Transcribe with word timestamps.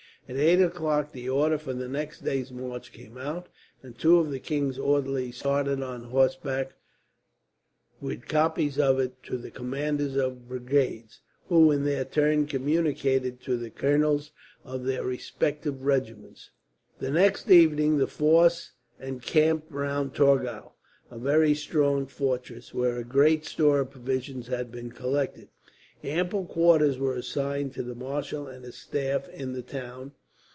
At 0.29 0.37
eight 0.37 0.61
o'clock 0.61 1.11
the 1.11 1.27
order 1.27 1.57
for 1.57 1.73
the 1.73 1.89
next 1.89 2.21
day's 2.23 2.53
march 2.53 2.93
came 2.93 3.17
out, 3.17 3.49
and 3.83 3.97
two 3.97 4.17
of 4.17 4.31
the 4.31 4.39
king's 4.39 4.79
orderlies 4.79 5.39
started 5.39 5.81
on 5.83 6.03
horseback 6.03 6.75
with 7.99 8.29
copies 8.29 8.79
of 8.79 8.97
it 8.97 9.21
to 9.23 9.35
the 9.35 9.51
commanders 9.51 10.15
of 10.15 10.47
brigades, 10.47 11.19
who 11.47 11.69
in 11.69 11.83
their 11.83 12.05
turn 12.05 12.45
communicated 12.45 13.41
to 13.41 13.57
the 13.57 13.69
colonels 13.71 14.31
of 14.63 14.85
their 14.85 15.03
respective 15.03 15.81
regiments. 15.81 16.51
The 16.99 17.11
next 17.11 17.51
evening 17.51 17.97
the 17.97 18.07
force 18.07 18.71
encamped 19.01 19.69
round 19.69 20.13
Torgau, 20.15 20.71
a 21.09 21.17
very 21.19 21.53
strong 21.55 22.05
fortress, 22.05 22.73
where 22.73 22.95
a 22.97 23.03
great 23.03 23.43
store 23.43 23.81
of 23.81 23.91
provisions 23.91 24.47
had 24.47 24.71
been 24.71 24.91
collected. 24.93 25.49
Ample 26.05 26.45
quarters 26.45 26.97
were 26.97 27.15
assigned 27.17 27.73
to 27.73 27.83
the 27.83 27.93
marshal 27.95 28.47
and 28.47 28.63
his 28.63 28.77
staff 28.77 29.27
in 29.27 29.51
the 29.51 29.61
town. 29.61 30.13